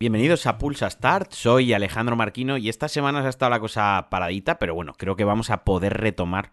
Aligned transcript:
Bienvenidos 0.00 0.46
a 0.46 0.58
Pulsa 0.58 0.88
Start, 0.88 1.32
soy 1.32 1.72
Alejandro 1.72 2.14
Marquino 2.14 2.56
y 2.56 2.68
esta 2.68 2.88
semana 2.88 3.20
ha 3.20 3.28
estado 3.28 3.50
la 3.50 3.58
cosa 3.58 4.06
paradita, 4.10 4.58
pero 4.58 4.74
bueno, 4.74 4.94
creo 4.96 5.16
que 5.16 5.24
vamos 5.24 5.50
a 5.50 5.64
poder 5.64 5.94
retomar 5.94 6.52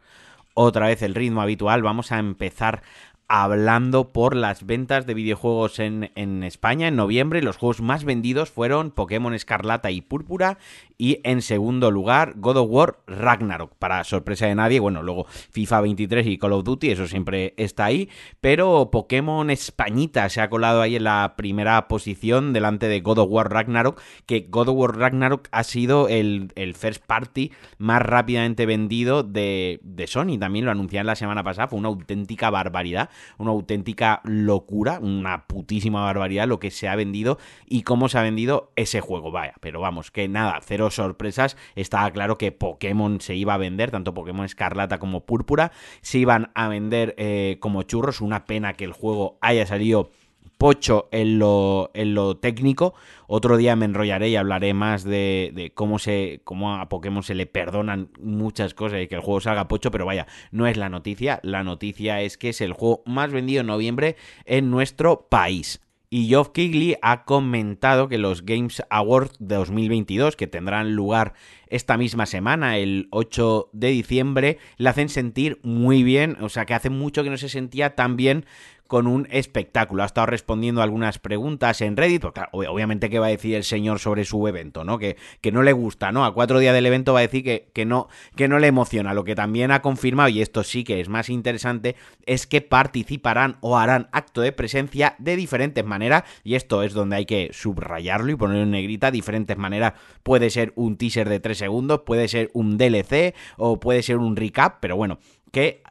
otra 0.55 0.87
vez 0.87 1.03
el 1.03 1.13
ritmo 1.13 1.42
habitual, 1.42 1.83
vamos 1.83 2.12
a 2.12 2.17
empezar 2.17 2.81
hablando 3.28 4.12
por 4.13 4.35
las 4.35 4.65
ventas 4.65 5.05
de 5.05 5.13
videojuegos 5.15 5.79
en, 5.79 6.12
en, 6.15 6.44
España 6.44 6.87
en 6.87 6.96
noviembre. 6.96 7.42
Los 7.42 7.57
juegos 7.57 7.81
más 7.81 8.03
vendidos 8.03 8.51
fueron 8.51 8.92
Pokémon 8.92 9.33
Escarlata 9.33 9.89
y 9.92 10.01
Púrpura 10.01 10.60
y 10.97 11.19
en 11.24 11.42
segundo 11.42 11.92
lugar 11.92 12.33
God 12.38 12.57
of 12.57 12.69
War 12.69 12.99
Ragnarok. 13.07 13.74
Para 13.78 14.03
sorpresa 14.03 14.46
de 14.46 14.56
nadie, 14.56 14.79
bueno, 14.79 15.01
luego 15.01 15.25
FIFA 15.25 15.81
23 15.81 16.27
y 16.27 16.38
Call 16.38 16.53
of 16.53 16.63
Duty, 16.63 16.91
eso 16.91 17.07
siempre 17.07 17.53
está 17.57 17.85
ahí, 17.85 18.09
pero 18.41 18.89
Pokémon 18.91 19.49
Españita 19.49 20.29
se 20.29 20.41
ha 20.41 20.49
colado 20.49 20.81
ahí 20.81 20.95
en 20.95 21.03
la 21.03 21.34
primera 21.35 21.87
posición 21.87 22.53
delante 22.53 22.87
de 22.87 23.01
God 23.01 23.20
of 23.20 23.29
War 23.31 23.51
Ragnarok, 23.51 24.01
que 24.26 24.48
God 24.49 24.70
of 24.70 24.77
War 24.77 24.98
Ragnarok 24.98 25.48
ha 25.51 25.63
sido 25.63 26.07
el, 26.07 26.51
el 26.55 26.76
first 26.76 27.03
party 27.05 27.51
más 27.77 28.01
rápidamente 28.01 28.65
vendido 28.65 29.23
de, 29.23 29.79
de 29.84 30.07
Sony. 30.07 30.37
También 30.39 30.65
lo 30.65 30.71
anunciaron 30.71 31.07
la 31.07 31.15
semana 31.15 31.43
pasada, 31.43 31.67
fue 31.67 31.79
una 31.79 31.89
auténtica 31.89 32.49
barbaridad 32.49 33.09
una 33.37 33.51
auténtica 33.51 34.21
locura, 34.23 34.99
una 34.99 35.47
putísima 35.47 36.03
barbaridad 36.03 36.47
lo 36.47 36.59
que 36.59 36.71
se 36.71 36.87
ha 36.87 36.95
vendido 36.95 37.37
y 37.65 37.83
cómo 37.83 38.09
se 38.09 38.17
ha 38.17 38.21
vendido 38.21 38.71
ese 38.75 39.01
juego, 39.01 39.31
vaya, 39.31 39.53
pero 39.59 39.81
vamos, 39.81 40.11
que 40.11 40.27
nada, 40.27 40.59
cero 40.63 40.91
sorpresas, 40.91 41.57
estaba 41.75 42.11
claro 42.11 42.37
que 42.37 42.51
Pokémon 42.51 43.21
se 43.21 43.35
iba 43.35 43.53
a 43.53 43.57
vender, 43.57 43.91
tanto 43.91 44.13
Pokémon 44.13 44.45
Escarlata 44.45 44.99
como 44.99 45.25
Púrpura, 45.25 45.71
se 46.01 46.20
iban 46.20 46.51
a 46.55 46.67
vender 46.67 47.15
eh, 47.17 47.57
como 47.59 47.83
churros, 47.83 48.21
una 48.21 48.45
pena 48.45 48.73
que 48.73 48.85
el 48.85 48.93
juego 48.93 49.37
haya 49.41 49.65
salido 49.65 50.12
pocho 50.57 51.09
en 51.11 51.39
lo, 51.39 51.91
en 51.93 52.13
lo 52.13 52.37
técnico. 52.37 52.93
Otro 53.27 53.57
día 53.57 53.75
me 53.75 53.85
enrollaré 53.85 54.29
y 54.29 54.35
hablaré 54.35 54.73
más 54.73 55.03
de, 55.03 55.71
cómo, 55.73 55.99
se, 55.99 56.41
cómo 56.43 56.75
a 56.75 56.89
Pokémon 56.89 57.23
se 57.23 57.35
le 57.35 57.45
perdonan 57.45 58.09
muchas 58.20 58.73
cosas 58.73 59.01
y 59.01 59.07
que 59.07 59.15
el 59.15 59.21
juego 59.21 59.41
salga 59.41 59.67
pocho, 59.67 59.91
pero 59.91 60.05
vaya, 60.05 60.27
no 60.51 60.67
es 60.67 60.77
la 60.77 60.89
noticia. 60.89 61.39
La 61.43 61.63
noticia 61.63 62.21
es 62.21 62.37
que 62.37 62.49
es 62.49 62.62
el 62.62 62.73
juego 62.73 63.03
más 63.05 63.31
vendido 63.31 63.62
en 63.62 63.67
noviembre 63.67 64.16
en 64.45 64.70
nuestro 64.70 65.28
país. 65.30 65.81
Y 66.09 66.28
Geoff 66.28 66.52
Kigley 66.53 66.95
ha 67.02 67.25
comentado 67.25 68.08
que 68.08 68.17
los 68.17 68.45
Games 68.45 68.84
Awards 68.90 69.34
2022, 69.40 70.36
que 70.36 70.47
tendrán 70.47 70.95
lugar 70.95 71.34
esta 71.67 71.97
misma 71.97 72.25
semana, 72.25 72.78
el 72.78 73.08
8 73.12 73.69
de 73.73 73.90
diciembre, 73.90 74.59
le 74.78 74.88
hacen 74.90 75.09
sentir 75.09 75.59
muy 75.64 76.03
bien, 76.03 76.38
o 76.40 76.47
sea 76.47 76.66
que 76.66 76.73
hace 76.73 76.90
mucho 76.90 77.23
que 77.23 77.30
no 77.30 77.38
se 77.38 77.50
sentía 77.50 77.95
tan 77.95 78.16
bien 78.16 78.45
con 78.88 79.08
un 79.08 79.28
espectáculo. 79.31 80.03
Ha 80.03 80.05
estado 80.05 80.28
respondiendo 80.28 80.81
algunas 80.81 81.19
preguntas 81.19 81.81
en 81.81 81.97
Reddit, 81.97 82.22
porque 82.22 82.41
obviamente 82.52 83.09
que 83.09 83.19
va 83.19 83.28
a 83.28 83.30
decir 83.30 83.55
el 83.55 83.64
señor 83.64 84.00
sobre 84.00 84.25
su 84.25 84.47
evento, 84.47 84.83
¿no? 84.83 84.97
Que, 84.97 85.17
que 85.41 85.52
no 85.52 85.64
le 85.64 85.73
gusta, 85.73 86.11
¿no? 86.11 86.25
A 86.25 86.33
cuatro 86.33 86.59
días 86.59 86.73
del 86.73 86.86
evento 86.86 87.13
va 87.13 87.19
a 87.19 87.23
decir 87.23 87.44
que, 87.44 87.69
que, 87.73 87.86
no, 87.86 88.08
que 88.36 88.47
no 88.47 88.59
le 88.59 88.67
emociona. 88.67 89.13
Lo 89.13 89.23
que 89.23 89.36
también 89.36 89.72
ha 89.72 89.81
confirmado, 89.81 90.30
y 90.30 90.41
esto 90.41 90.63
sí 90.63 90.83
que 90.83 91.02
es 91.02 91.09
más 91.09 91.30
interesante, 91.30 91.95
es 92.25 92.47
que 92.47 92.61
participarán 92.61 93.58
o 93.61 93.78
harán 93.78 94.08
acto 94.11 94.41
de 94.41 94.52
presencia 94.52 95.16
de 95.17 95.36
diferentes 95.36 95.83
maneras, 95.83 96.23
y 96.44 96.56
esto 96.56 96.83
es 96.83 96.94
donde 96.94 97.17
hay 97.17 97.25
que 97.25 97.50
subrayarlo 97.53 98.31
y 98.31 98.36
ponerlo 98.36 98.63
en 98.63 98.72
negrita, 98.72 99.11
diferentes 99.11 99.58
maneras. 99.58 99.94
Puede 100.23 100.50
ser 100.50 100.73
un 100.75 100.97
teaser 100.97 101.30
de 101.30 101.39
tres 101.39 101.58
segundos, 101.58 102.02
puede 102.06 102.28
ser 102.28 102.52
un 102.53 102.78
DLC 102.78 103.33
o 103.58 103.80
puede 103.80 104.03
ser 104.03 104.17
un 104.17 104.36
recap, 104.36 104.78
pero 104.80 104.95
bueno, 104.95 105.19
que 105.52 105.83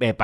eh, 0.00 0.14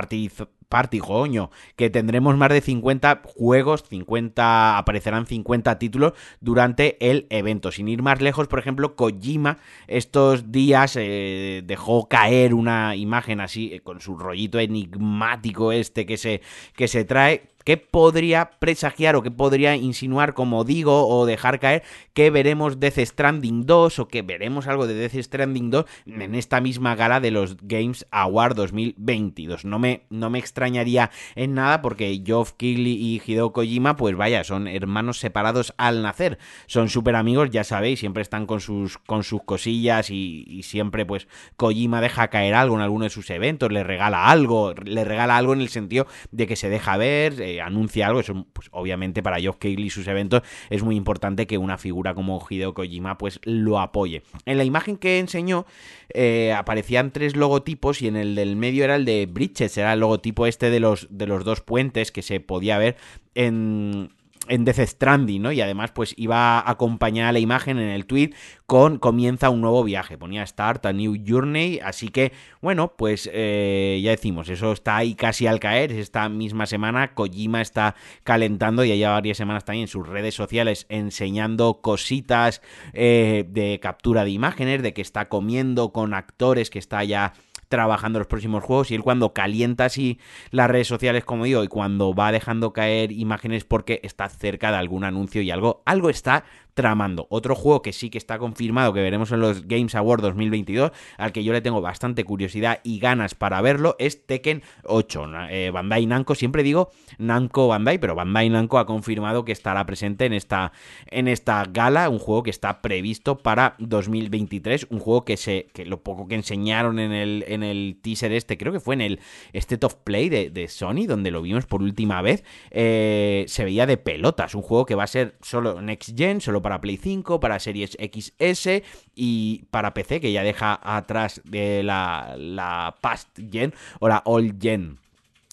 Party, 0.70 1.00
coño, 1.00 1.50
que 1.76 1.90
tendremos 1.90 2.36
más 2.36 2.48
de 2.48 2.60
50 2.60 3.22
juegos, 3.24 3.84
50, 3.90 4.78
aparecerán 4.78 5.26
50 5.26 5.78
títulos 5.78 6.12
durante 6.40 6.96
el 7.10 7.26
evento. 7.28 7.72
Sin 7.72 7.88
ir 7.88 8.02
más 8.02 8.22
lejos, 8.22 8.46
por 8.46 8.60
ejemplo, 8.60 8.94
Kojima 8.94 9.58
estos 9.88 10.52
días 10.52 10.96
eh, 10.96 11.62
dejó 11.66 12.08
caer 12.08 12.54
una 12.54 12.94
imagen 12.94 13.40
así, 13.40 13.74
eh, 13.74 13.80
con 13.80 14.00
su 14.00 14.16
rollito 14.16 14.60
enigmático 14.60 15.72
este 15.72 16.06
que 16.06 16.16
se, 16.16 16.40
que 16.76 16.86
se 16.86 17.04
trae, 17.04 17.48
¿Qué 17.64 17.76
podría 17.76 18.50
presagiar 18.58 19.16
o 19.16 19.22
qué 19.22 19.30
podría 19.30 19.76
insinuar, 19.76 20.34
como 20.34 20.64
digo, 20.64 21.08
o 21.08 21.26
dejar 21.26 21.60
caer 21.60 21.82
que 22.14 22.30
veremos 22.30 22.80
Death 22.80 22.98
Stranding 22.98 23.66
2 23.66 23.98
o 23.98 24.08
que 24.08 24.22
veremos 24.22 24.66
algo 24.66 24.86
de 24.86 24.94
Death 24.94 25.22
Stranding 25.22 25.70
2 25.70 25.84
en 26.06 26.34
esta 26.34 26.60
misma 26.60 26.94
gala 26.94 27.20
de 27.20 27.30
los 27.30 27.56
Games 27.62 28.06
Award 28.10 28.54
2022? 28.56 29.64
No 29.64 29.78
me, 29.78 30.02
no 30.10 30.30
me 30.30 30.38
extrañaría 30.38 31.10
en 31.34 31.54
nada 31.54 31.82
porque 31.82 32.22
Geoff 32.24 32.52
Keighley 32.52 32.92
y 32.92 33.22
Hideo 33.24 33.52
Kojima, 33.52 33.96
pues 33.96 34.16
vaya, 34.16 34.42
son 34.44 34.66
hermanos 34.66 35.18
separados 35.18 35.74
al 35.76 36.02
nacer. 36.02 36.38
Son 36.66 36.88
súper 36.88 37.16
amigos, 37.16 37.50
ya 37.50 37.64
sabéis, 37.64 38.00
siempre 38.00 38.22
están 38.22 38.46
con 38.46 38.60
sus, 38.60 38.98
con 38.98 39.22
sus 39.22 39.42
cosillas 39.42 40.10
y, 40.10 40.44
y 40.48 40.62
siempre 40.62 41.04
pues 41.04 41.28
Kojima 41.56 42.00
deja 42.00 42.28
caer 42.28 42.54
algo 42.54 42.76
en 42.76 42.82
alguno 42.82 43.04
de 43.04 43.10
sus 43.10 43.28
eventos, 43.30 43.70
le 43.70 43.84
regala 43.84 44.28
algo, 44.28 44.72
le 44.72 45.04
regala 45.04 45.36
algo 45.36 45.52
en 45.52 45.60
el 45.60 45.68
sentido 45.68 46.06
de 46.30 46.46
que 46.46 46.56
se 46.56 46.68
deja 46.68 46.96
ver 46.96 47.40
anuncia 47.60 48.06
algo, 48.06 48.20
eso, 48.20 48.46
pues 48.52 48.68
obviamente 48.72 49.22
para 49.22 49.40
Geoff 49.40 49.56
Keighley 49.56 49.86
y 49.86 49.90
sus 49.90 50.06
eventos 50.06 50.42
es 50.68 50.82
muy 50.82 50.96
importante 50.96 51.46
que 51.46 51.58
una 51.58 51.78
figura 51.78 52.14
como 52.14 52.44
Hideo 52.48 52.74
Kojima 52.74 53.18
pues 53.18 53.40
lo 53.44 53.80
apoye. 53.80 54.22
En 54.44 54.58
la 54.58 54.64
imagen 54.64 54.96
que 54.96 55.18
enseñó 55.18 55.66
eh, 56.12 56.52
aparecían 56.52 57.10
tres 57.10 57.36
logotipos 57.36 58.02
y 58.02 58.08
en 58.08 58.16
el 58.16 58.34
del 58.34 58.56
medio 58.56 58.84
era 58.84 58.96
el 58.96 59.04
de 59.04 59.26
Bridges, 59.26 59.76
era 59.78 59.92
el 59.92 60.00
logotipo 60.00 60.46
este 60.46 60.70
de 60.70 60.80
los, 60.80 61.08
de 61.10 61.26
los 61.26 61.44
dos 61.44 61.60
puentes 61.60 62.12
que 62.12 62.22
se 62.22 62.40
podía 62.40 62.78
ver 62.78 62.96
en, 63.34 64.10
en 64.50 64.64
Death 64.64 64.80
Stranding, 64.80 65.40
¿no? 65.40 65.52
Y 65.52 65.60
además, 65.60 65.92
pues 65.92 66.12
iba 66.16 66.58
a 66.58 66.70
acompañar 66.70 67.32
la 67.32 67.38
imagen 67.38 67.78
en 67.78 67.88
el 67.88 68.04
tweet 68.04 68.30
con 68.66 68.98
comienza 68.98 69.48
un 69.48 69.60
nuevo 69.60 69.82
viaje. 69.84 70.18
Ponía 70.18 70.46
Start 70.46 70.86
a 70.86 70.92
New 70.92 71.16
Journey. 71.26 71.80
Así 71.82 72.08
que, 72.08 72.32
bueno, 72.60 72.94
pues 72.96 73.30
eh, 73.32 74.00
ya 74.02 74.10
decimos, 74.10 74.48
eso 74.48 74.72
está 74.72 74.96
ahí 74.96 75.14
casi 75.14 75.46
al 75.46 75.60
caer. 75.60 75.92
Esta 75.92 76.28
misma 76.28 76.66
semana, 76.66 77.14
Kojima 77.14 77.60
está 77.60 77.94
calentando 78.24 78.84
y 78.84 78.98
ya 78.98 79.10
varias 79.10 79.36
semanas 79.36 79.64
también 79.64 79.84
en 79.84 79.88
sus 79.88 80.06
redes 80.06 80.34
sociales 80.34 80.86
enseñando 80.88 81.80
cositas 81.80 82.60
eh, 82.92 83.44
de 83.48 83.78
captura 83.80 84.24
de 84.24 84.30
imágenes, 84.30 84.82
de 84.82 84.92
que 84.92 85.02
está 85.02 85.28
comiendo 85.28 85.92
con 85.92 86.12
actores 86.14 86.70
que 86.70 86.78
está 86.78 87.04
ya 87.04 87.32
trabajando 87.70 88.18
los 88.18 88.26
próximos 88.26 88.64
juegos 88.64 88.90
y 88.90 88.96
él 88.96 89.02
cuando 89.02 89.32
calienta 89.32 89.84
así 89.86 90.18
las 90.50 90.68
redes 90.68 90.88
sociales 90.88 91.24
como 91.24 91.44
digo 91.44 91.62
y 91.62 91.68
cuando 91.68 92.12
va 92.12 92.32
dejando 92.32 92.72
caer 92.72 93.12
imágenes 93.12 93.64
porque 93.64 94.00
está 94.02 94.28
cerca 94.28 94.72
de 94.72 94.76
algún 94.76 95.04
anuncio 95.04 95.40
y 95.40 95.52
algo 95.52 95.80
algo 95.86 96.10
está 96.10 96.44
tramando. 96.74 97.26
Otro 97.30 97.54
juego 97.54 97.82
que 97.82 97.92
sí 97.92 98.10
que 98.10 98.18
está 98.18 98.38
confirmado 98.38 98.92
que 98.92 99.00
veremos 99.00 99.32
en 99.32 99.40
los 99.40 99.66
Games 99.66 99.94
Awards 99.94 100.22
2022, 100.22 100.92
al 101.18 101.32
que 101.32 101.44
yo 101.44 101.52
le 101.52 101.60
tengo 101.60 101.80
bastante 101.80 102.24
curiosidad 102.24 102.80
y 102.82 102.98
ganas 102.98 103.34
para 103.34 103.60
verlo, 103.60 103.96
es 103.98 104.26
Tekken 104.26 104.62
8. 104.84 105.26
Eh, 105.50 105.70
Bandai 105.72 106.06
Namco, 106.06 106.34
siempre 106.34 106.62
digo 106.62 106.90
Namco 107.18 107.68
Bandai, 107.68 107.98
pero 107.98 108.14
Bandai 108.14 108.48
Namco 108.48 108.78
ha 108.78 108.86
confirmado 108.86 109.44
que 109.44 109.52
estará 109.52 109.84
presente 109.86 110.26
en 110.26 110.32
esta, 110.32 110.72
en 111.06 111.28
esta 111.28 111.64
gala, 111.64 112.08
un 112.08 112.18
juego 112.18 112.42
que 112.42 112.50
está 112.50 112.82
previsto 112.82 113.38
para 113.38 113.74
2023, 113.78 114.88
un 114.90 114.98
juego 114.98 115.24
que 115.24 115.36
se 115.36 115.66
que 115.72 115.84
lo 115.84 116.02
poco 116.02 116.26
que 116.28 116.34
enseñaron 116.34 116.98
en 116.98 117.12
el, 117.12 117.44
en 117.48 117.62
el 117.62 117.98
teaser 118.02 118.32
este, 118.32 118.56
creo 118.56 118.72
que 118.72 118.80
fue 118.80 118.94
en 118.94 119.00
el 119.00 119.20
State 119.52 119.84
of 119.86 119.96
Play 119.96 120.28
de, 120.28 120.68
Sony, 120.68 121.06
donde 121.06 121.30
lo 121.30 121.42
vimos 121.42 121.66
por 121.66 121.82
última 121.82 122.22
vez, 122.22 122.44
eh, 122.70 123.44
se 123.48 123.64
veía 123.64 123.86
de 123.86 123.96
pelotas, 123.96 124.54
un 124.54 124.62
juego 124.62 124.86
que 124.86 124.94
va 124.94 125.04
a 125.04 125.08
ser 125.08 125.36
solo 125.40 125.80
Next 125.80 126.16
Gen, 126.16 126.40
solo 126.40 126.59
para 126.62 126.80
Play 126.80 126.96
5, 126.96 127.40
para 127.40 127.58
Series 127.58 127.96
XS 128.00 128.82
y 129.14 129.64
para 129.70 129.94
PC, 129.94 130.20
que 130.20 130.32
ya 130.32 130.42
deja 130.42 130.78
atrás 130.82 131.40
de 131.44 131.82
la, 131.82 132.34
la 132.38 132.96
Past 133.00 133.28
Gen 133.50 133.74
o 133.98 134.08
la 134.08 134.22
Old 134.24 134.60
Gen. 134.60 134.98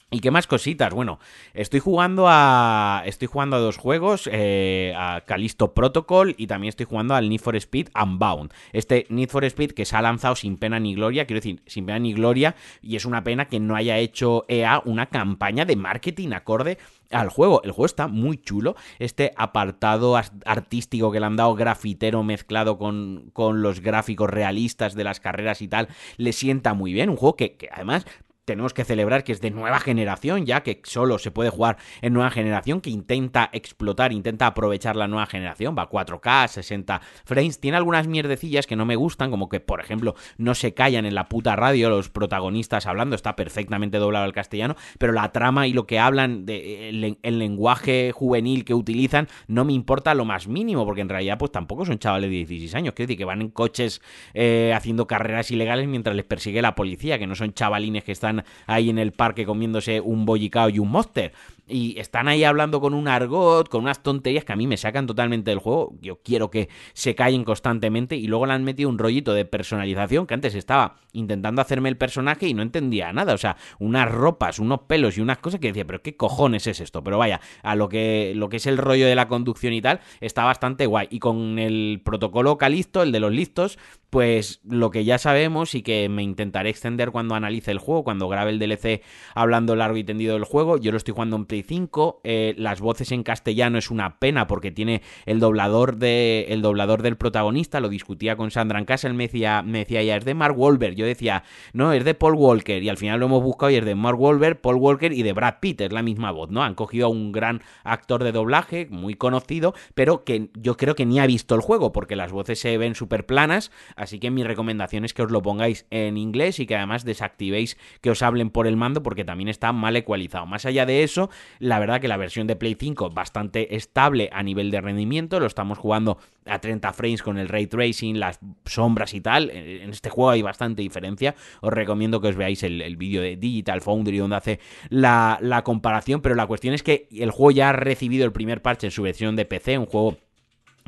¿Y 0.09 0.21
qué 0.21 0.31
más 0.31 0.48
cositas? 0.48 0.94
Bueno, 0.94 1.19
estoy 1.54 1.81
jugando 1.81 2.27
a. 2.30 3.04
Estoy 3.06 3.27
jugando 3.27 3.57
a 3.57 3.59
dos 3.59 3.75
juegos. 3.75 4.30
Eh, 4.31 4.94
a 4.95 5.25
Callisto 5.25 5.74
Protocol. 5.74 6.33
Y 6.38 6.48
también 6.48 6.69
estoy 6.69 6.86
jugando 6.86 7.13
al 7.13 7.27
Need 7.27 7.42
for 7.42 7.57
Speed 7.57 7.89
Unbound. 7.94 8.54
Este 8.71 9.06
Need 9.09 9.27
for 9.27 9.44
Speed 9.44 9.71
que 9.71 9.83
se 9.83 9.98
ha 9.98 10.01
lanzado 10.01 10.38
sin 10.38 10.56
pena 10.56 10.80
ni 10.80 10.95
gloria. 10.95 11.25
Quiero 11.25 11.39
decir, 11.42 11.62
sin 11.65 11.86
pena 11.86 12.00
ni 12.00 12.13
gloria. 12.13 12.56
Y 12.81 12.95
es 12.95 13.04
una 13.04 13.25
pena 13.25 13.50
que 13.50 13.59
no 13.59 13.75
haya 13.75 13.98
hecho 13.98 14.45
EA 14.48 14.81
una 14.86 15.07
campaña 15.07 15.65
de 15.65 15.75
marketing 15.75 16.31
acorde 16.31 16.77
al 17.12 17.27
juego. 17.27 17.62
El 17.65 17.71
juego 17.71 17.88
está 17.88 18.07
muy 18.07 18.38
chulo. 18.38 18.77
Este 19.00 19.33
apartado 19.36 20.15
artístico 20.15 21.12
que 21.12 21.19
le 21.19 21.25
han 21.25 21.36
dado 21.36 21.54
grafitero 21.54 22.24
mezclado 22.24 22.77
con, 22.77 23.30
con 23.33 23.62
los 23.62 23.81
gráficos 23.81 24.30
realistas 24.30 24.95
de 24.95 25.04
las 25.04 25.19
carreras 25.19 25.62
y 25.62 25.68
tal. 25.68 25.89
Le 26.15 26.31
sienta 26.31 26.74
muy 26.74 26.94
bien. 26.94 27.09
Un 27.09 27.18
juego 27.18 27.36
que 27.36 27.57
además 27.74 28.06
tenemos 28.47 28.73
que 28.73 28.85
celebrar 28.85 29.25
que 29.25 29.33
es 29.33 29.41
de 29.41 29.51
nueva 29.51 29.79
generación, 29.81 30.45
ya 30.45 30.63
que 30.63 30.81
solo 30.85 31.19
se 31.19 31.31
puede 31.31 31.49
jugar 31.49 31.77
en 32.01 32.13
nueva 32.13 32.31
generación, 32.31 32.79
que 32.79 32.89
intenta 32.89 33.49
explotar, 33.51 34.13
intenta 34.13 34.47
aprovechar 34.47 34.95
la 34.95 35.09
nueva 35.09 35.25
generación, 35.25 35.75
va 35.77 35.83
a 35.83 35.89
4K, 35.89 36.47
60 36.47 37.01
frames, 37.25 37.59
tiene 37.59 37.75
algunas 37.75 38.07
mierdecillas 38.07 38.65
que 38.65 38.77
no 38.77 38.85
me 38.85 38.95
gustan, 38.95 39.31
como 39.31 39.49
que, 39.49 39.59
por 39.59 39.81
ejemplo, 39.81 40.15
no 40.38 40.55
se 40.55 40.73
callan 40.73 41.05
en 41.05 41.13
la 41.13 41.27
puta 41.27 41.57
radio 41.57 41.89
los 41.89 42.09
protagonistas 42.09 42.85
hablando, 42.85 43.17
está 43.17 43.35
perfectamente 43.35 43.97
doblado 43.97 44.23
al 44.23 44.31
castellano, 44.31 44.77
pero 44.97 45.11
la 45.11 45.33
trama 45.33 45.67
y 45.67 45.73
lo 45.73 45.85
que 45.85 45.99
hablan, 45.99 46.45
el, 46.47 47.17
lenguaje 47.21 48.13
juvenil 48.13 48.63
que 48.63 48.73
utilizan, 48.73 49.27
no 49.47 49.65
me 49.65 49.73
importa 49.73 50.15
lo 50.15 50.23
más 50.23 50.47
mínimo, 50.47 50.85
porque 50.85 51.01
en 51.01 51.09
realidad 51.09 51.38
pues 51.38 51.51
tampoco 51.51 51.85
son 51.85 51.99
chavales 51.99 52.29
de 52.29 52.38
16 52.38 52.75
años, 52.75 52.94
quiero 52.94 53.07
decir 53.07 53.17
que 53.17 53.25
van 53.25 53.41
en 53.41 53.49
coches 53.49 54.01
eh, 54.33 54.71
haciendo 54.73 55.05
carreras 55.05 55.51
ilegales 55.51 55.89
mientras 55.89 56.15
les 56.15 56.23
persigue 56.23 56.61
la 56.61 56.75
policía, 56.75 57.19
que 57.19 57.27
no 57.27 57.35
son 57.35 57.51
chavalines 57.53 58.05
que 58.05 58.13
están 58.13 58.37
ahí 58.66 58.89
en 58.89 59.00
el 59.00 59.12
parque 59.12 59.45
comiéndose 59.45 60.01
un 60.01 60.25
bollicao 60.25 60.69
y 60.69 60.80
un 60.80 60.89
monster 60.89 61.34
y 61.68 62.00
están 62.00 62.28
ahí 62.28 62.44
hablando 62.44 62.80
con 62.80 62.94
un 62.94 63.08
argot, 63.08 63.68
con 63.69 63.84
unas 63.84 64.02
tonterías 64.02 64.46
que 64.46 64.54
a 64.54 64.56
mí 64.56 64.68
me 64.68 64.78
sacan 64.78 65.06
totalmente 65.06 65.52
del 65.52 65.60
juego. 65.60 65.94
Yo 66.02 66.22
quiero 66.22 66.50
que 66.50 66.69
se 66.94 67.16
callen 67.16 67.44
constantemente 67.44 68.16
y 68.16 68.28
luego 68.28 68.46
le 68.46 68.54
han 68.54 68.64
metido 68.64 68.90
un 68.90 68.98
rollito 68.98 69.34
de 69.34 69.46
personalización 69.46 70.28
que 70.28 70.34
antes 70.34 70.56
estaba 70.56 70.98
intentando 71.12 71.62
hacerme 71.62 71.90
el 71.90 71.98
personaje 71.98 72.48
y 72.48 72.54
no 72.54 72.62
entendía 72.62 73.12
nada. 73.12 73.34
O 73.34 73.38
sea, 73.38 73.58
unas 73.80 74.10
ropas, 74.10 74.60
unos 74.60 74.81
pelos 74.88 75.18
y 75.18 75.22
unas 75.22 75.40
cosas 75.40 75.60
que 75.60 75.68
decía, 75.68 75.86
pero 75.86 76.02
¿qué 76.02 76.16
cojones 76.16 76.68
es 76.68 76.80
esto? 76.80 77.04
Pero 77.04 77.18
vaya, 77.18 77.42
a 77.64 77.75
lo 77.75 77.90
que, 77.90 78.34
lo 78.36 78.50
que 78.50 78.58
es 78.58 78.66
el 78.66 78.78
rollo 78.78 79.06
de 79.06 79.16
la 79.16 79.28
conducción 79.28 79.74
y 79.74 79.81
tal, 79.81 80.00
está 80.22 80.44
bastante 80.46 80.86
guay. 80.86 81.08
Y 81.12 81.19
con 81.19 81.60
el 81.60 82.02
protocolo 82.04 82.58
Calisto, 82.58 83.04
el 83.04 83.12
de 83.12 83.19
los 83.19 83.31
listos, 83.31 83.78
pues 84.10 84.62
lo 84.64 84.90
que 84.90 85.04
ya 85.04 85.18
sabemos 85.18 85.75
y 85.75 85.81
que 85.81 86.08
me 86.08 86.24
intentaré 86.24 86.69
extender 86.69 87.12
cuando 87.12 87.36
analice 87.36 87.72
el 87.72 87.80
juego, 87.80 88.04
cuando 88.04 88.30
grabe 88.30 88.52
el 88.52 88.60
DLC 88.60 89.02
hablando 89.36 89.75
largo 89.75 89.98
y 89.98 90.04
tendido 90.04 90.36
del 90.36 90.46
juego. 90.46 90.78
Yo 90.78 90.92
lo 90.92 90.98
estoy 90.98 91.14
jugando 91.14 91.36
en 91.36 91.46
Play 91.57 91.80
5. 91.80 92.21
Eh, 92.24 92.56
las 92.57 92.81
voces 92.81 93.12
en 93.12 93.24
castellano 93.24 93.77
es 93.77 93.92
una 93.92 94.19
pena 94.19 94.48
porque 94.48 94.71
tiene 94.71 95.01
el 95.25 95.39
doblador, 95.39 95.98
de, 95.98 96.45
el 96.50 96.62
doblador 96.62 97.01
del 97.01 97.18
protagonista. 97.18 97.80
Lo 97.80 97.89
discutía 97.89 98.36
con 98.36 98.51
Sandra 98.51 98.80
en 98.80 98.86
casa. 98.86 99.07
Él 99.07 99.13
me 99.13 99.25
decía, 99.25 99.62
me 99.62 99.80
decía 99.80 100.04
ya, 100.04 100.18
es 100.18 100.25
de 100.25 100.33
Mark 100.33 100.57
Wahlberg. 100.57 100.95
Yo 100.95 101.06
decía, 101.06 101.44
no, 101.74 101.94
es 101.94 102.04
de 102.04 102.13
Paul 102.13 102.36
Walker. 102.36 102.81
Y 102.81 102.89
al 102.89 102.98
final 102.98 103.19
lo 103.19 103.25
hemos 103.27 103.44
buscado 103.44 103.71
y 103.71 103.75
es 103.75 103.86
de 103.86 103.95
Mark 103.95 104.19
Wahlberg, 104.19 104.62
Paul 104.62 104.75
Walker 104.75 105.12
y 105.12 105.24
de 105.24 105.33
Brad 105.33 105.56
Pitt. 105.59 105.81
Es 105.81 105.92
la 105.92 106.04
misma 106.04 106.31
voz, 106.31 106.50
¿no? 106.50 106.63
Han 106.63 106.75
cogido 106.75 107.07
a 107.07 107.09
un 107.09 107.31
gran 107.31 107.62
actor 107.83 108.24
de 108.24 108.31
doblaje, 108.31 108.88
muy 108.89 109.15
conocido, 109.15 109.74
pero 109.95 110.24
que 110.24 110.50
yo 110.54 110.77
creo 110.77 110.95
que 110.95 111.06
ni 111.06 111.19
ha 111.19 111.25
visto 111.25 111.56
el 111.56 111.62
juego 111.62 111.92
porque 111.92 112.15
las 112.15 112.31
voces 112.31 112.59
se 112.59 112.77
ven 112.77 112.95
súper 112.95 113.25
planas 113.25 113.71
Así 113.95 114.19
que 114.19 114.31
mi 114.31 114.44
recomendación 114.44 115.06
es 115.06 115.13
que 115.13 115.24
os 115.24 115.31
lo 115.31 115.42
pongáis 115.42 115.86
en 115.89 116.18
inglés 116.18 116.59
y 116.59 116.65
que 116.65 116.75
además 116.75 117.06
desactivéis 117.06 117.77
que 118.01 118.09
os 118.09 118.21
hablen 118.21 118.50
por 118.50 118.68
el 118.68 118.77
mando 118.77 119.04
porque 119.04 119.25
también 119.25 119.48
está 119.48 119.71
mal 119.71 119.95
ecualizado. 119.95 120.45
Más 120.45 120.65
allá 120.65 120.86
de 120.86 121.04
eso, 121.04 121.30
la 121.59 121.79
verdad 121.79 122.01
que 122.01 122.07
la 122.07 122.17
versión 122.17 122.47
de 122.47 122.55
Play 122.55 122.75
5 122.79 123.09
bastante 123.11 123.75
estable 123.75 124.29
a 124.31 124.44
nivel 124.44 124.71
de 124.71 124.81
rendimiento, 124.81 125.39
lo 125.39 125.45
estamos 125.45 125.77
jugando 125.77 126.17
a 126.45 126.59
30 126.59 126.94
frames 126.94 127.23
con 127.23 127.38
el 127.38 127.49
ray 127.49 127.67
tracing, 127.67 128.19
las 128.19 128.39
sombras 128.65 129.13
y 129.13 129.21
tal. 129.21 129.49
En 129.49 129.89
este 129.89 130.09
juego 130.09 130.31
hay 130.31 130.41
bastante 130.41 130.81
diferencia. 130.81 131.35
Os 131.61 131.73
recomiendo 131.73 132.21
que 132.21 132.29
os 132.29 132.35
veáis 132.35 132.63
el, 132.63 132.97
vídeo 132.97 133.21
de 133.21 133.35
Digital 133.35 133.81
Foundry 133.81 134.17
donde 134.17 134.35
hace 134.35 134.59
la, 134.89 135.38
la 135.41 135.63
comparación, 135.63 136.21
pero 136.21 136.35
la 136.35 136.47
cuestión 136.47 136.73
es 136.73 136.83
que 136.83 137.07
el 137.11 137.31
juego 137.31 137.51
ya 137.51 137.69
ha 137.69 137.73
recibido 137.73 138.25
el 138.25 138.31
primer 138.31 138.61
parche 138.61 138.88
en 138.88 138.91
su 138.91 139.03
versión 139.03 139.35
de 139.35 139.45
PC, 139.45 139.77
un 139.77 139.85
juego 139.85 140.17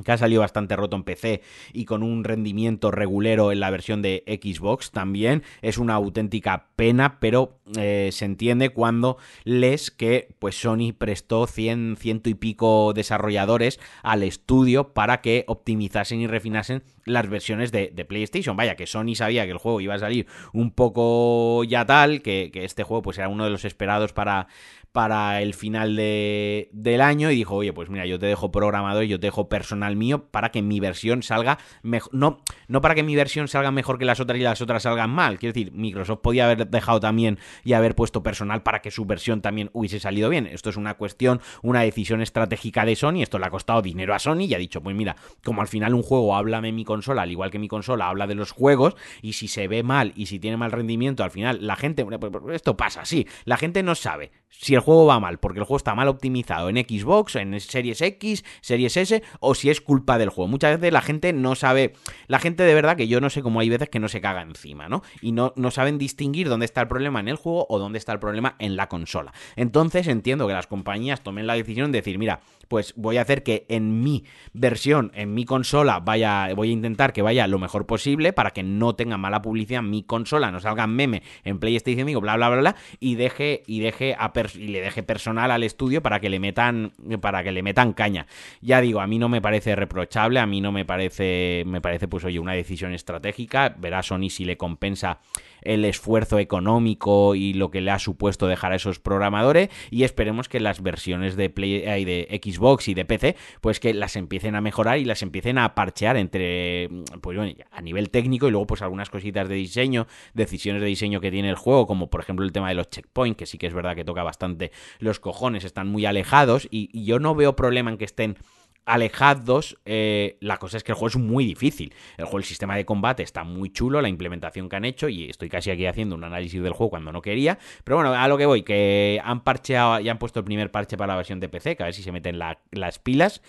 que 0.03 0.11
ha 0.11 0.17
salido 0.17 0.41
bastante 0.41 0.75
roto 0.75 0.95
en 0.95 1.03
PC 1.03 1.41
y 1.73 1.85
con 1.85 2.03
un 2.03 2.23
rendimiento 2.23 2.91
regulero 2.91 3.51
en 3.51 3.59
la 3.59 3.69
versión 3.69 4.01
de 4.01 4.23
Xbox 4.27 4.91
también. 4.91 5.43
Es 5.61 5.77
una 5.77 5.95
auténtica 5.95 6.67
pena, 6.75 7.19
pero 7.19 7.59
eh, 7.77 8.09
se 8.11 8.25
entiende 8.25 8.69
cuando 8.69 9.17
lees 9.43 9.91
que 9.91 10.35
pues 10.39 10.59
Sony 10.59 10.93
prestó 10.97 11.47
100, 11.47 11.97
ciento 11.99 12.29
y 12.29 12.33
pico 12.33 12.93
desarrolladores 12.93 13.79
al 14.03 14.23
estudio 14.23 14.93
para 14.93 15.21
que 15.21 15.43
optimizasen 15.47 16.21
y 16.21 16.27
refinasen 16.27 16.83
las 17.05 17.27
versiones 17.27 17.71
de, 17.71 17.89
PlayStation. 18.07 18.55
Vaya, 18.55 18.75
que 18.75 18.87
Sony 18.87 19.15
sabía 19.15 19.45
que 19.45 19.51
el 19.51 19.57
juego 19.57 19.81
iba 19.81 19.93
a 19.93 19.99
salir 19.99 20.27
un 20.53 20.71
poco 20.71 21.63
ya 21.63 21.85
tal, 21.85 22.21
que, 22.21 22.49
que 22.53 22.63
este 22.65 22.83
juego 22.83 23.01
pues 23.01 23.17
era 23.17 23.29
uno 23.29 23.43
de 23.43 23.49
los 23.49 23.65
esperados 23.65 24.13
para 24.13 24.47
para 24.91 25.41
el 25.41 25.53
final 25.53 25.95
de, 25.95 26.69
del 26.71 27.01
año 27.01 27.29
y 27.31 27.35
dijo, 27.35 27.55
oye, 27.55 27.73
pues 27.73 27.89
mira, 27.89 28.05
yo 28.05 28.17
te 28.17 28.25
dejo 28.25 28.51
programador 28.51 29.03
y 29.03 29.07
yo 29.07 29.19
te 29.19 29.27
dejo 29.27 29.47
personal 29.47 29.95
mío 29.95 30.25
para 30.31 30.49
que 30.49 30.61
mi 30.61 30.79
versión 30.79 31.23
salga 31.23 31.59
mejor. 31.83 32.13
No, 32.13 32.39
no 32.67 32.81
para 32.81 32.95
que 32.95 33.03
mi 33.03 33.15
versión 33.15 33.47
salga 33.47 33.71
mejor 33.71 33.99
que 33.99 34.05
las 34.05 34.19
otras 34.19 34.39
y 34.39 34.41
las 34.41 34.61
otras 34.61 34.83
salgan 34.83 35.09
mal. 35.09 35.37
Quiero 35.37 35.53
decir, 35.53 35.71
Microsoft 35.73 36.21
podía 36.21 36.45
haber 36.45 36.67
dejado 36.67 36.99
también 36.99 37.37
y 37.63 37.73
haber 37.73 37.95
puesto 37.95 38.23
personal 38.23 38.63
para 38.63 38.81
que 38.81 38.91
su 38.91 39.05
versión 39.05 39.41
también 39.41 39.69
hubiese 39.73 39.99
salido 39.99 40.29
bien. 40.29 40.47
Esto 40.47 40.69
es 40.69 40.77
una 40.77 40.95
cuestión, 40.95 41.39
una 41.61 41.81
decisión 41.81 42.21
estratégica 42.21 42.85
de 42.85 42.95
Sony. 42.95 43.21
Esto 43.21 43.37
le 43.37 43.45
ha 43.45 43.49
costado 43.49 43.81
dinero 43.81 44.15
a 44.15 44.19
Sony 44.19 44.41
y 44.41 44.53
ha 44.55 44.57
dicho, 44.57 44.81
pues 44.81 44.95
mira, 44.95 45.15
como 45.43 45.61
al 45.61 45.67
final 45.67 45.93
un 45.93 46.03
juego 46.03 46.35
habla 46.35 46.61
de 46.61 46.71
mi 46.71 46.83
consola, 46.83 47.21
al 47.23 47.31
igual 47.31 47.51
que 47.51 47.59
mi 47.59 47.67
consola 47.67 48.09
habla 48.09 48.27
de 48.27 48.35
los 48.35 48.51
juegos, 48.51 48.95
y 49.21 49.33
si 49.33 49.47
se 49.47 49.67
ve 49.67 49.83
mal 49.83 50.13
y 50.15 50.25
si 50.25 50.39
tiene 50.39 50.57
mal 50.57 50.71
rendimiento, 50.71 51.23
al 51.23 51.31
final 51.31 51.59
la 51.61 51.75
gente, 51.75 52.05
pues, 52.05 52.19
pues, 52.19 52.55
esto 52.55 52.75
pasa, 52.75 53.05
sí, 53.05 53.27
la 53.45 53.57
gente 53.57 53.83
no 53.83 53.95
sabe 53.95 54.31
si 54.49 54.73
el 54.75 54.81
juego 54.81 55.05
va 55.05 55.19
mal 55.19 55.39
porque 55.39 55.59
el 55.59 55.65
juego 55.65 55.77
está 55.77 55.95
mal 55.95 56.07
optimizado 56.07 56.69
en 56.69 56.77
Xbox, 56.77 57.35
en 57.35 57.59
Series 57.59 58.01
X, 58.01 58.43
Series 58.61 58.97
S, 58.97 59.23
o 59.39 59.55
si 59.55 59.69
es 59.69 59.81
culpa 59.81 60.17
del 60.17 60.29
juego. 60.29 60.47
Muchas 60.47 60.79
veces 60.79 60.93
la 60.93 61.01
gente 61.01 61.33
no 61.33 61.55
sabe, 61.55 61.93
la 62.27 62.39
gente 62.39 62.63
de 62.63 62.73
verdad 62.73 62.97
que 62.97 63.07
yo 63.07 63.21
no 63.21 63.29
sé 63.29 63.41
cómo 63.41 63.59
hay 63.59 63.69
veces 63.69 63.89
que 63.89 63.99
no 63.99 64.07
se 64.07 64.21
caga 64.21 64.41
encima, 64.41 64.89
¿no? 64.89 65.01
Y 65.21 65.31
no, 65.31 65.53
no 65.55 65.71
saben 65.71 65.97
distinguir 65.97 66.49
dónde 66.49 66.65
está 66.65 66.81
el 66.81 66.87
problema 66.87 67.19
en 67.19 67.27
el 67.27 67.35
juego 67.35 67.67
o 67.69 67.79
dónde 67.79 67.97
está 67.97 68.11
el 68.11 68.19
problema 68.19 68.55
en 68.59 68.75
la 68.75 68.89
consola. 68.89 69.33
Entonces 69.55 70.07
entiendo 70.07 70.47
que 70.47 70.53
las 70.53 70.67
compañías 70.67 71.21
tomen 71.21 71.47
la 71.47 71.53
decisión 71.53 71.91
de 71.91 71.99
decir, 71.99 72.17
mira, 72.17 72.41
pues 72.67 72.93
voy 72.95 73.17
a 73.17 73.23
hacer 73.23 73.43
que 73.43 73.65
en 73.67 74.01
mi 74.01 74.23
versión, 74.53 75.11
en 75.15 75.33
mi 75.33 75.43
consola, 75.43 75.99
vaya, 75.99 76.53
voy 76.55 76.69
a 76.69 76.73
intentar 76.73 77.13
que 77.13 77.21
vaya 77.21 77.47
lo 77.47 77.59
mejor 77.59 77.85
posible 77.85 78.31
para 78.31 78.51
que 78.51 78.63
no 78.63 78.95
tenga 78.95 79.17
mala 79.17 79.41
publicidad 79.41 79.81
mi 79.81 80.03
consola, 80.03 80.51
no 80.51 80.59
salga 80.59 80.87
meme 80.87 81.23
en 81.43 81.59
PlayStation 81.59 82.07
5, 82.07 82.21
bla, 82.21 82.35
bla, 82.35 82.49
bla, 82.49 82.59
bla, 82.59 82.75
y 82.99 83.15
deje, 83.15 83.63
y 83.65 83.79
deje 83.79 84.15
y 84.55 84.67
le 84.67 84.81
deje 84.81 85.03
personal 85.03 85.51
al 85.51 85.63
estudio 85.63 86.01
para 86.01 86.19
que 86.19 86.29
le 86.29 86.39
metan, 86.39 86.93
para 87.21 87.43
que 87.43 87.51
le 87.51 87.63
metan 87.63 87.93
caña. 87.93 88.27
Ya 88.61 88.81
digo, 88.81 89.01
a 89.01 89.07
mí 89.07 89.19
no 89.19 89.29
me 89.29 89.41
parece 89.41 89.75
reprochable, 89.75 90.39
a 90.39 90.45
mí 90.45 90.61
no 90.61 90.71
me 90.71 90.85
parece, 90.85 91.63
me 91.65 91.81
parece, 91.81 92.07
pues 92.07 92.23
oye, 92.25 92.39
una 92.39 92.53
decisión 92.53 92.93
estratégica, 92.93 93.75
verá 93.77 94.03
Sony 94.03 94.29
si 94.29 94.45
le 94.45 94.57
compensa 94.57 95.19
el 95.61 95.85
esfuerzo 95.85 96.39
económico 96.39 97.35
y 97.35 97.53
lo 97.53 97.71
que 97.71 97.81
le 97.81 97.91
ha 97.91 97.99
supuesto 97.99 98.47
dejar 98.47 98.71
a 98.71 98.75
esos 98.75 98.99
programadores 98.99 99.69
y 99.89 100.03
esperemos 100.03 100.49
que 100.49 100.59
las 100.59 100.81
versiones 100.81 101.35
de 101.35 101.49
Play 101.49 101.81
de 102.05 102.41
Xbox 102.43 102.87
y 102.87 102.93
de 102.93 103.05
PC 103.05 103.35
pues 103.61 103.79
que 103.79 103.93
las 103.93 104.15
empiecen 104.15 104.55
a 104.55 104.61
mejorar 104.61 104.99
y 104.99 105.05
las 105.05 105.21
empiecen 105.21 105.57
a 105.57 105.75
parchear 105.75 106.17
entre 106.17 106.89
pues 107.21 107.37
bueno, 107.37 107.53
a 107.71 107.81
nivel 107.81 108.09
técnico 108.09 108.47
y 108.47 108.51
luego 108.51 108.67
pues 108.67 108.81
algunas 108.81 109.09
cositas 109.09 109.47
de 109.49 109.55
diseño, 109.55 110.07
decisiones 110.33 110.81
de 110.81 110.87
diseño 110.87 111.21
que 111.21 111.31
tiene 111.31 111.49
el 111.49 111.55
juego, 111.55 111.87
como 111.87 112.09
por 112.09 112.21
ejemplo 112.21 112.45
el 112.45 112.51
tema 112.51 112.69
de 112.69 112.75
los 112.75 112.89
checkpoints, 112.89 113.37
que 113.37 113.45
sí 113.45 113.57
que 113.57 113.67
es 113.67 113.73
verdad 113.73 113.95
que 113.95 114.05
toca 114.05 114.23
bastante 114.23 114.71
los 114.99 115.19
cojones, 115.19 115.63
están 115.63 115.87
muy 115.87 116.05
alejados 116.05 116.67
y 116.71 117.03
yo 117.03 117.19
no 117.19 117.35
veo 117.35 117.55
problema 117.55 117.91
en 117.91 117.97
que 117.97 118.05
estén 118.05 118.37
alejados, 118.85 119.77
eh, 119.85 120.37
la 120.41 120.57
cosa 120.57 120.77
es 120.77 120.83
que 120.83 120.91
el 120.91 120.95
juego 120.95 121.07
es 121.07 121.17
muy 121.17 121.45
difícil. 121.45 121.93
El 122.17 122.25
juego, 122.25 122.39
el 122.39 122.43
sistema 122.43 122.75
de 122.75 122.85
combate 122.85 123.23
está 123.23 123.43
muy 123.43 123.69
chulo, 123.71 124.01
la 124.01 124.09
implementación 124.09 124.69
que 124.69 124.75
han 124.75 124.85
hecho, 124.85 125.09
y 125.09 125.29
estoy 125.29 125.49
casi 125.49 125.71
aquí 125.71 125.85
haciendo 125.85 126.15
un 126.15 126.23
análisis 126.23 126.61
del 126.61 126.73
juego 126.73 126.91
cuando 126.91 127.11
no 127.11 127.21
quería. 127.21 127.59
Pero 127.83 127.97
bueno, 127.97 128.13
a 128.13 128.27
lo 128.27 128.37
que 128.37 128.45
voy, 128.45 128.63
que 128.63 129.21
han 129.23 129.43
parcheado, 129.43 129.99
ya 129.99 130.11
han 130.11 130.19
puesto 130.19 130.39
el 130.39 130.45
primer 130.45 130.71
parche 130.71 130.97
para 130.97 131.13
la 131.13 131.17
versión 131.17 131.39
de 131.39 131.49
PC, 131.49 131.75
que 131.75 131.83
a 131.83 131.87
ver 131.87 131.93
si 131.93 132.03
se 132.03 132.11
meten 132.11 132.39
las 132.39 132.99
pilas 132.99 133.41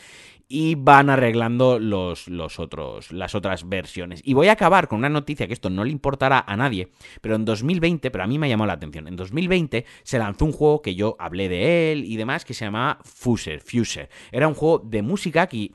y 0.52 0.74
van 0.74 1.08
arreglando 1.10 1.78
los, 1.78 2.26
los 2.26 2.58
otros, 2.58 3.12
las 3.12 3.36
otras 3.36 3.68
versiones. 3.68 4.20
Y 4.24 4.34
voy 4.34 4.48
a 4.48 4.52
acabar 4.52 4.88
con 4.88 4.98
una 4.98 5.08
noticia 5.08 5.46
que 5.46 5.52
esto 5.52 5.70
no 5.70 5.84
le 5.84 5.92
importará 5.92 6.44
a 6.44 6.56
nadie, 6.56 6.90
pero 7.20 7.36
en 7.36 7.44
2020, 7.44 8.10
pero 8.10 8.24
a 8.24 8.26
mí 8.26 8.36
me 8.36 8.46
ha 8.46 8.50
llamado 8.50 8.66
la 8.66 8.72
atención, 8.72 9.06
en 9.06 9.14
2020 9.14 9.86
se 10.02 10.18
lanzó 10.18 10.44
un 10.44 10.52
juego 10.52 10.82
que 10.82 10.96
yo 10.96 11.14
hablé 11.20 11.48
de 11.48 11.92
él 11.92 12.04
y 12.04 12.16
demás, 12.16 12.44
que 12.44 12.52
se 12.52 12.64
llamaba 12.64 12.98
Fuser, 13.04 13.60
Fuser. 13.60 14.10
Era 14.32 14.48
un 14.48 14.54
juego 14.54 14.80
de 14.80 15.02
música 15.02 15.46
que 15.46 15.70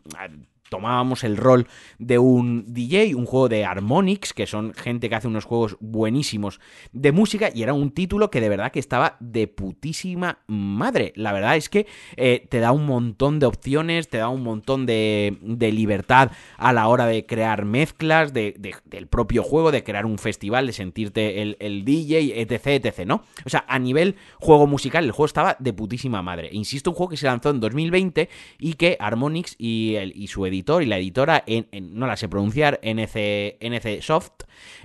tomábamos 0.69 1.23
el 1.23 1.37
rol 1.37 1.67
de 1.99 2.19
un 2.19 2.65
DJ, 2.67 3.15
un 3.15 3.25
juego 3.25 3.49
de 3.49 3.65
Harmonix, 3.65 4.33
que 4.33 4.47
son 4.47 4.73
gente 4.73 5.09
que 5.09 5.15
hace 5.15 5.27
unos 5.27 5.45
juegos 5.45 5.77
buenísimos 5.79 6.59
de 6.91 7.11
música, 7.11 7.49
y 7.53 7.63
era 7.63 7.73
un 7.73 7.91
título 7.91 8.29
que 8.29 8.41
de 8.41 8.49
verdad 8.49 8.71
que 8.71 8.79
estaba 8.79 9.17
de 9.19 9.47
putísima 9.47 10.39
madre. 10.47 11.13
La 11.15 11.33
verdad 11.33 11.55
es 11.55 11.69
que 11.69 11.87
eh, 12.17 12.45
te 12.49 12.59
da 12.59 12.71
un 12.71 12.85
montón 12.85 13.39
de 13.39 13.45
opciones, 13.45 14.09
te 14.09 14.17
da 14.17 14.29
un 14.29 14.43
montón 14.43 14.85
de, 14.85 15.37
libertad 15.75 16.31
a 16.57 16.73
la 16.73 16.87
hora 16.87 17.05
de 17.05 17.25
crear 17.25 17.65
mezclas 17.65 18.33
de, 18.33 18.55
del 18.85 19.07
propio 19.07 19.43
juego, 19.43 19.71
de 19.71 19.83
crear 19.83 20.05
un 20.05 20.17
festival, 20.17 20.67
de 20.67 20.73
sentirte 20.73 21.41
el, 21.41 21.85
DJ, 21.85 22.41
etc, 22.41 22.85
etc, 22.85 23.05
¿no? 23.05 23.23
O 23.45 23.49
sea, 23.49 23.65
a 23.67 23.79
nivel 23.79 24.15
juego 24.39 24.67
musical, 24.67 25.03
el 25.03 25.11
juego 25.11 25.25
estaba 25.25 25.57
de 25.59 25.73
putísima 25.73 26.21
madre. 26.21 26.49
Insisto, 26.51 26.91
un 26.91 26.95
juego 26.95 27.09
que 27.09 27.17
se 27.17 27.25
lanzó 27.25 27.49
en 27.49 27.59
2020 27.59 28.29
y 28.59 28.73
que 28.73 28.97
Harmonix 28.99 29.55
y, 29.57 29.95
su 30.27 30.45
editor 30.45 30.54
editor 30.55 30.83
y 30.83 30.85
la 30.85 30.97
editora, 30.97 31.43
en, 31.45 31.67
no 31.97 32.07
la 32.07 32.17
sé 32.17 32.27
pronunciar, 32.27 32.79
NC, 32.81 33.57
NC 33.59 34.01
Soft, 34.01 34.31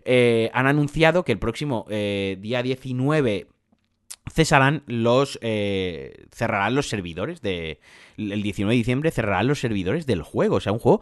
eh, 0.04 0.50
han 0.52 0.66
anunciado 0.66 1.24
que 1.24 1.32
el 1.32 1.38
próximo 1.38 1.86
eh, 1.88 2.36
día 2.40 2.62
19 2.62 3.46
cesarán 4.32 4.82
los 4.86 5.38
eh, 5.42 6.26
cerrarán 6.32 6.74
los 6.74 6.88
servidores 6.88 7.40
de 7.40 7.80
el 8.16 8.42
19 8.42 8.72
de 8.72 8.76
diciembre 8.76 9.10
cerrarán 9.10 9.48
los 9.48 9.60
servidores 9.60 10.06
del 10.06 10.22
juego. 10.22 10.56
O 10.56 10.60
sea 10.60 10.72
un 10.72 10.78
juego 10.78 11.00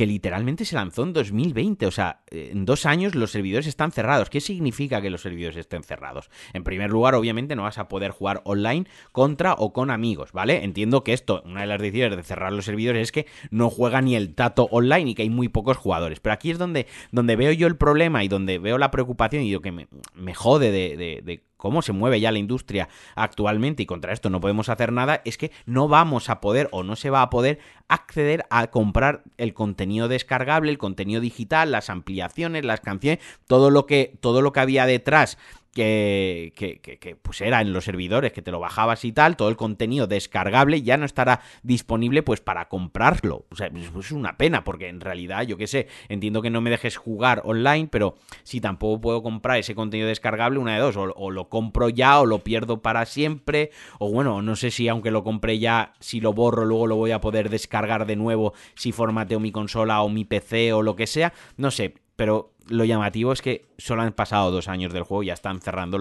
que 0.00 0.06
literalmente 0.06 0.64
se 0.64 0.76
lanzó 0.76 1.02
en 1.02 1.12
2020. 1.12 1.84
O 1.84 1.90
sea, 1.90 2.22
en 2.30 2.64
dos 2.64 2.86
años 2.86 3.14
los 3.14 3.32
servidores 3.32 3.66
están 3.66 3.92
cerrados. 3.92 4.30
¿Qué 4.30 4.40
significa 4.40 5.02
que 5.02 5.10
los 5.10 5.20
servidores 5.20 5.58
estén 5.58 5.82
cerrados? 5.82 6.30
En 6.54 6.64
primer 6.64 6.88
lugar, 6.88 7.14
obviamente 7.14 7.54
no 7.54 7.64
vas 7.64 7.76
a 7.76 7.86
poder 7.86 8.10
jugar 8.10 8.40
online 8.44 8.86
contra 9.12 9.52
o 9.52 9.74
con 9.74 9.90
amigos, 9.90 10.32
¿vale? 10.32 10.64
Entiendo 10.64 11.04
que 11.04 11.12
esto, 11.12 11.42
una 11.44 11.60
de 11.60 11.66
las 11.66 11.82
decisiones 11.82 12.16
de 12.16 12.22
cerrar 12.22 12.50
los 12.50 12.64
servidores 12.64 13.02
es 13.02 13.12
que 13.12 13.26
no 13.50 13.68
juega 13.68 14.00
ni 14.00 14.16
el 14.16 14.34
tato 14.34 14.68
online 14.70 15.10
y 15.10 15.14
que 15.14 15.20
hay 15.20 15.28
muy 15.28 15.48
pocos 15.50 15.76
jugadores. 15.76 16.18
Pero 16.18 16.32
aquí 16.32 16.50
es 16.50 16.56
donde, 16.56 16.86
donde 17.12 17.36
veo 17.36 17.52
yo 17.52 17.66
el 17.66 17.76
problema 17.76 18.24
y 18.24 18.28
donde 18.28 18.58
veo 18.58 18.78
la 18.78 18.90
preocupación 18.90 19.42
y 19.42 19.52
lo 19.52 19.60
que 19.60 19.70
me, 19.70 19.88
me 20.14 20.32
jode 20.32 20.72
de, 20.72 20.96
de 20.96 21.42
cómo 21.60 21.82
se 21.82 21.92
mueve 21.92 22.18
ya 22.18 22.32
la 22.32 22.38
industria 22.38 22.88
actualmente 23.14 23.84
y 23.84 23.86
contra 23.86 24.12
esto 24.12 24.30
no 24.30 24.40
podemos 24.40 24.68
hacer 24.68 24.92
nada, 24.92 25.22
es 25.24 25.38
que 25.38 25.52
no 25.66 25.86
vamos 25.86 26.28
a 26.30 26.40
poder 26.40 26.68
o 26.72 26.82
no 26.82 26.96
se 26.96 27.10
va 27.10 27.22
a 27.22 27.30
poder 27.30 27.60
acceder 27.86 28.46
a 28.50 28.68
comprar 28.68 29.22
el 29.36 29.54
contenido 29.54 30.08
descargable, 30.08 30.70
el 30.70 30.78
contenido 30.78 31.20
digital, 31.20 31.70
las 31.70 31.90
ampliaciones, 31.90 32.64
las 32.64 32.80
canciones, 32.80 33.20
todo 33.46 33.70
lo 33.70 33.86
que 33.86 34.14
todo 34.20 34.42
lo 34.42 34.52
que 34.52 34.60
había 34.60 34.86
detrás 34.86 35.38
que, 35.72 36.52
que, 36.56 36.80
que, 36.80 37.16
pues 37.16 37.40
era 37.40 37.60
en 37.60 37.72
los 37.72 37.84
servidores, 37.84 38.32
que 38.32 38.42
te 38.42 38.50
lo 38.50 38.58
bajabas 38.60 39.04
y 39.04 39.12
tal, 39.12 39.36
todo 39.36 39.48
el 39.48 39.56
contenido 39.56 40.06
descargable 40.06 40.82
ya 40.82 40.96
no 40.96 41.04
estará 41.04 41.40
disponible 41.62 42.22
pues 42.22 42.40
para 42.40 42.68
comprarlo. 42.68 43.46
O 43.50 43.56
sea, 43.56 43.68
es 43.68 44.10
una 44.10 44.36
pena, 44.36 44.64
porque 44.64 44.88
en 44.88 45.00
realidad, 45.00 45.42
yo 45.42 45.56
qué 45.56 45.66
sé, 45.66 45.88
entiendo 46.08 46.42
que 46.42 46.50
no 46.50 46.60
me 46.60 46.70
dejes 46.70 46.96
jugar 46.96 47.42
online, 47.44 47.88
pero 47.90 48.16
si 48.42 48.60
tampoco 48.60 49.00
puedo 49.00 49.22
comprar 49.22 49.58
ese 49.58 49.74
contenido 49.74 50.08
descargable, 50.08 50.58
una 50.58 50.74
de 50.74 50.80
dos, 50.80 50.96
o, 50.96 51.30
lo 51.30 51.48
compro 51.48 51.88
ya 51.88 52.20
o 52.20 52.26
lo 52.26 52.40
pierdo 52.40 52.82
para 52.82 53.06
siempre, 53.06 53.70
o 53.98 54.10
bueno, 54.10 54.42
no 54.42 54.56
sé 54.56 54.70
si 54.70 54.88
aunque 54.88 55.10
lo 55.10 55.22
compré 55.22 55.58
ya, 55.58 55.92
si 56.00 56.20
lo 56.20 56.32
borro 56.32 56.64
luego 56.64 56.86
lo 56.86 56.96
voy 56.96 57.12
a 57.12 57.20
poder 57.20 57.48
descargar 57.48 58.06
de 58.06 58.16
nuevo 58.16 58.52
si 58.74 58.92
formateo 58.92 59.38
mi 59.38 59.52
consola 59.52 60.02
o 60.02 60.08
mi 60.08 60.24
PC 60.24 60.72
o 60.72 60.82
lo 60.82 60.96
que 60.96 61.06
sea, 61.06 61.32
no 61.56 61.70
sé, 61.70 61.94
pero 62.16 62.52
lo 62.70 62.84
llamativo 62.84 63.32
es 63.32 63.42
que 63.42 63.66
solo 63.78 64.02
han 64.02 64.12
pasado 64.12 64.50
dos 64.50 64.68
años 64.68 64.92
del 64.92 65.02
juego 65.02 65.22
y 65.22 65.26
ya 65.26 65.34
están 65.34 65.60
cerrando 65.60 65.98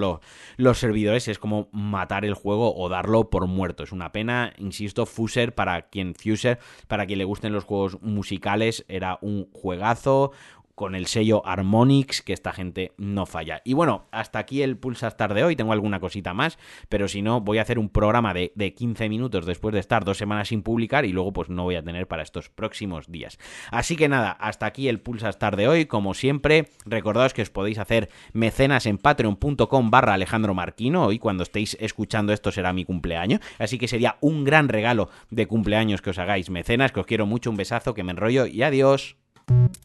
los 0.57 0.77
servidores. 0.77 1.27
Es 1.27 1.39
como 1.39 1.67
matar 1.71 2.25
el 2.25 2.33
juego 2.33 2.75
o 2.75 2.89
darlo 2.89 3.29
por 3.29 3.47
muerto. 3.47 3.83
Es 3.83 3.91
una 3.91 4.11
pena, 4.11 4.53
insisto, 4.57 5.05
Fuser, 5.05 5.53
para 5.53 5.89
quien 5.89 6.15
Fuser, 6.15 6.59
para 6.87 7.05
quien 7.05 7.19
le 7.19 7.25
gusten 7.25 7.53
los 7.53 7.63
juegos 7.63 8.01
musicales, 8.01 8.85
era 8.87 9.17
un 9.21 9.49
juegazo, 9.51 10.31
con 10.79 10.95
el 10.95 11.07
sello 11.07 11.45
Harmonix, 11.45 12.21
que 12.21 12.31
esta 12.31 12.53
gente 12.53 12.93
no 12.95 13.25
falla. 13.25 13.61
Y 13.65 13.73
bueno, 13.73 14.07
hasta 14.11 14.39
aquí 14.39 14.61
el 14.61 14.77
Pulsar 14.77 15.33
de 15.33 15.43
hoy. 15.43 15.57
Tengo 15.57 15.73
alguna 15.73 15.99
cosita 15.99 16.33
más, 16.33 16.57
pero 16.87 17.09
si 17.09 17.21
no, 17.21 17.41
voy 17.41 17.57
a 17.57 17.63
hacer 17.63 17.77
un 17.77 17.89
programa 17.89 18.33
de, 18.33 18.73
15 18.77 19.09
minutos 19.09 19.45
después 19.45 19.73
de 19.73 19.81
estar 19.81 20.05
dos 20.05 20.17
semanas 20.17 20.47
sin 20.47 20.61
publicar 20.61 21.03
y 21.03 21.11
luego 21.11 21.33
pues 21.33 21.49
no 21.49 21.63
voy 21.63 21.75
a 21.75 21.83
tener 21.83 22.07
para 22.07 22.23
estos 22.23 22.47
próximos 22.47 23.11
días. 23.11 23.39
Así 23.71 23.97
que 23.97 24.07
nada, 24.07 24.31
hasta 24.31 24.67
aquí 24.67 24.87
el 24.87 25.01
Pulsar 25.01 25.57
de 25.57 25.67
hoy. 25.67 25.85
Como 25.85 26.13
siempre, 26.13 26.69
recordaos 26.85 27.33
que 27.33 27.41
os 27.41 27.49
podéis 27.49 27.77
hacer 27.77 28.09
mecenas 28.31 28.85
en 28.85 28.99
patreon.com 28.99 29.91
barra 29.91 30.13
Alejandro 30.13 30.53
Marquino. 30.53 31.07
Hoy 31.07 31.19
cuando 31.19 31.43
estéis 31.43 31.75
escuchando 31.81 32.31
esto 32.31 32.53
será 32.53 32.71
mi 32.71 32.85
cumpleaños. 32.85 33.41
Así 33.57 33.77
que 33.77 33.89
sería 33.89 34.15
un 34.21 34.45
gran 34.45 34.69
regalo 34.69 35.09
de 35.29 35.45
cumpleaños 35.45 36.01
que 36.01 36.11
os 36.11 36.19
hagáis 36.19 36.49
mecenas, 36.49 36.93
que 36.93 37.01
os 37.01 37.05
quiero 37.05 37.25
mucho, 37.25 37.49
un 37.49 37.57
besazo, 37.57 37.93
que 37.93 38.05
me 38.05 38.13
enrollo 38.13 38.45
y 38.45 38.63
adiós. 38.63 39.18
Thank 39.49 39.75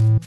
you. 0.00 0.17